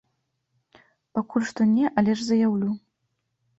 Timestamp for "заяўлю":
2.31-2.69